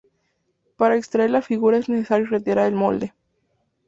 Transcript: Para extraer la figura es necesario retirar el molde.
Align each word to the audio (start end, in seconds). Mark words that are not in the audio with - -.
Para 0.77 0.95
extraer 0.97 1.29
la 1.29 1.43
figura 1.43 1.77
es 1.77 1.87
necesario 1.87 2.25
retirar 2.25 2.65
el 2.65 2.73
molde. 2.73 3.13